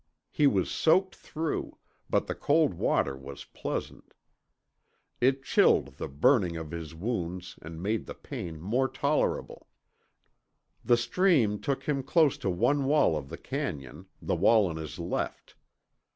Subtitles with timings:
[0.31, 1.77] He was soaked through,
[2.09, 4.15] but the cold water was pleasant.
[5.19, 9.67] It chilled the burning of his wounds and made the pain more tolerable.
[10.83, 14.97] The stream took him close to one wall of the canyon, the wall on his
[14.97, 15.53] left.